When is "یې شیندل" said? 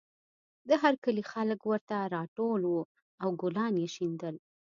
3.81-4.35